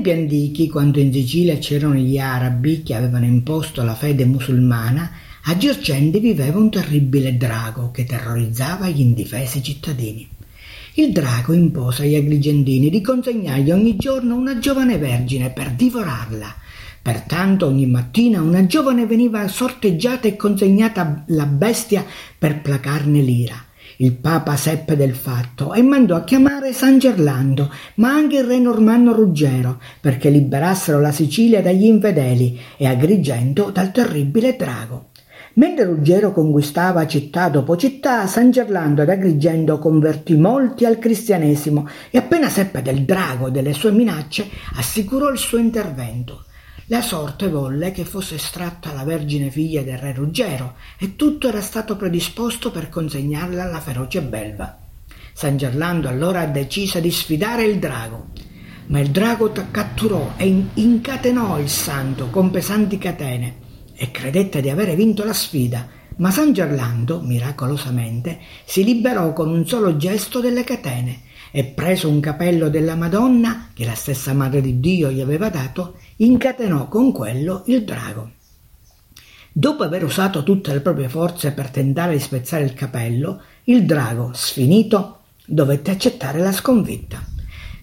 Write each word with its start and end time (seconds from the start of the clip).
Tempi 0.00 0.18
antichi, 0.18 0.70
quando 0.70 0.98
in 0.98 1.12
Sicilia 1.12 1.58
c'erano 1.58 1.96
gli 1.96 2.16
arabi 2.16 2.82
che 2.82 2.94
avevano 2.94 3.26
imposto 3.26 3.82
la 3.82 3.94
fede 3.94 4.24
musulmana, 4.24 5.10
a 5.44 5.56
Girgenti 5.58 6.20
viveva 6.20 6.58
un 6.58 6.70
terribile 6.70 7.36
drago 7.36 7.90
che 7.90 8.06
terrorizzava 8.06 8.88
gli 8.88 9.00
indifesi 9.00 9.62
cittadini. 9.62 10.26
Il 10.94 11.12
drago 11.12 11.52
impose 11.52 12.04
agli 12.04 12.14
agrigentini 12.14 12.88
di 12.88 13.02
consegnargli 13.02 13.70
ogni 13.72 13.96
giorno 13.96 14.36
una 14.36 14.58
giovane 14.58 14.96
vergine 14.96 15.50
per 15.50 15.72
divorarla. 15.72 16.54
Pertanto 17.02 17.66
ogni 17.66 17.84
mattina 17.84 18.40
una 18.40 18.64
giovane 18.64 19.04
veniva 19.04 19.46
sorteggiata 19.48 20.26
e 20.28 20.36
consegnata 20.36 21.24
alla 21.28 21.44
bestia 21.44 22.06
per 22.38 22.62
placarne 22.62 23.20
l'ira. 23.20 23.62
Il 24.02 24.14
Papa 24.14 24.56
seppe 24.56 24.96
del 24.96 25.14
fatto 25.14 25.74
e 25.74 25.82
mandò 25.82 26.16
a 26.16 26.24
chiamare 26.24 26.72
San 26.72 26.98
Gerlando, 26.98 27.70
ma 27.96 28.08
anche 28.08 28.38
il 28.38 28.44
re 28.44 28.58
normanno 28.58 29.12
Ruggero, 29.12 29.78
perché 30.00 30.30
liberassero 30.30 31.02
la 31.02 31.12
Sicilia 31.12 31.60
dagli 31.60 31.84
infedeli 31.84 32.58
e 32.78 32.86
Agrigento 32.86 33.70
dal 33.70 33.92
terribile 33.92 34.56
drago. 34.56 35.10
Mentre 35.56 35.84
Ruggero 35.84 36.32
conquistava 36.32 37.06
città 37.06 37.50
dopo 37.50 37.76
città, 37.76 38.26
San 38.26 38.50
Gerlando 38.50 39.02
ad 39.02 39.10
Agrigento 39.10 39.78
convertì 39.78 40.34
molti 40.34 40.86
al 40.86 40.98
cristianesimo 40.98 41.86
e 42.10 42.16
appena 42.16 42.48
seppe 42.48 42.80
del 42.80 43.04
drago 43.04 43.48
e 43.48 43.50
delle 43.50 43.74
sue 43.74 43.92
minacce 43.92 44.48
assicurò 44.76 45.28
il 45.28 45.36
suo 45.36 45.58
intervento. 45.58 46.46
La 46.90 47.02
sorte 47.02 47.48
volle 47.48 47.92
che 47.92 48.04
fosse 48.04 48.34
estratta 48.34 48.92
la 48.92 49.04
vergine 49.04 49.48
figlia 49.48 49.82
del 49.82 49.96
re 49.96 50.12
Ruggero 50.12 50.74
e 50.98 51.14
tutto 51.14 51.46
era 51.46 51.60
stato 51.60 51.94
predisposto 51.94 52.72
per 52.72 52.88
consegnarla 52.88 53.62
alla 53.62 53.78
feroce 53.78 54.20
belva. 54.22 54.76
San 55.32 55.56
Gerlando 55.56 56.08
allora 56.08 56.46
decise 56.46 57.00
di 57.00 57.12
sfidare 57.12 57.62
il 57.62 57.78
drago. 57.78 58.30
Ma 58.86 58.98
il 58.98 59.10
drago 59.10 59.52
catturò 59.70 60.32
e 60.36 60.64
incatenò 60.74 61.60
il 61.60 61.68
santo 61.68 62.28
con 62.28 62.50
pesanti 62.50 62.98
catene 62.98 63.54
e 63.94 64.10
credette 64.10 64.60
di 64.60 64.68
avere 64.68 64.96
vinto 64.96 65.22
la 65.22 65.32
sfida, 65.32 65.86
ma 66.20 66.30
San 66.30 66.52
Gerlando, 66.52 67.20
miracolosamente, 67.22 68.38
si 68.64 68.84
liberò 68.84 69.32
con 69.32 69.48
un 69.48 69.66
solo 69.66 69.96
gesto 69.96 70.40
delle 70.40 70.64
catene 70.64 71.22
e 71.50 71.64
preso 71.64 72.10
un 72.10 72.20
capello 72.20 72.68
della 72.68 72.94
Madonna, 72.94 73.70
che 73.72 73.86
la 73.86 73.94
stessa 73.94 74.34
Madre 74.34 74.60
di 74.60 74.80
Dio 74.80 75.10
gli 75.10 75.20
aveva 75.20 75.48
dato, 75.48 75.96
incatenò 76.16 76.88
con 76.88 77.10
quello 77.10 77.62
il 77.66 77.84
drago. 77.84 78.32
Dopo 79.50 79.82
aver 79.82 80.04
usato 80.04 80.42
tutte 80.42 80.72
le 80.72 80.80
proprie 80.80 81.08
forze 81.08 81.52
per 81.52 81.70
tentare 81.70 82.12
di 82.12 82.20
spezzare 82.20 82.64
il 82.64 82.74
capello, 82.74 83.40
il 83.64 83.84
drago, 83.86 84.30
sfinito, 84.34 85.20
dovette 85.46 85.90
accettare 85.90 86.38
la 86.38 86.52
sconfitta. 86.52 87.24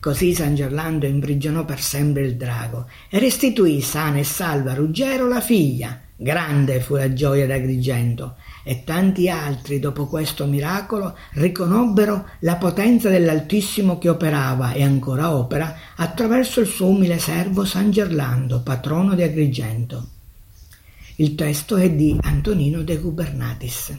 Così 0.00 0.34
San 0.34 0.56
Gerlando 0.56 1.06
imprigionò 1.06 1.64
per 1.64 1.80
sempre 1.80 2.26
il 2.26 2.36
drago 2.36 2.88
e 3.08 3.18
restituì 3.20 3.80
sana 3.80 4.18
e 4.18 4.24
salva 4.24 4.72
a 4.72 4.74
Ruggero 4.74 5.28
la 5.28 5.40
figlia. 5.40 6.03
Grande 6.16 6.80
fu 6.80 6.94
la 6.94 7.12
gioia 7.12 7.44
d'Agrigento 7.44 8.36
e 8.62 8.84
tanti 8.84 9.28
altri 9.28 9.80
dopo 9.80 10.06
questo 10.06 10.46
miracolo 10.46 11.16
riconobbero 11.32 12.28
la 12.40 12.54
potenza 12.54 13.08
dell'Altissimo 13.08 13.98
che 13.98 14.08
operava 14.08 14.72
e 14.72 14.84
ancora 14.84 15.34
opera 15.34 15.76
attraverso 15.96 16.60
il 16.60 16.68
suo 16.68 16.86
umile 16.86 17.18
servo 17.18 17.64
San 17.64 17.90
Gerlando, 17.90 18.60
patrono 18.62 19.14
di 19.14 19.22
Agrigento. 19.22 20.06
Il 21.16 21.34
testo 21.34 21.76
è 21.76 21.90
di 21.90 22.16
Antonino 22.22 22.82
de 22.82 22.96
Gubernatis. 22.96 23.98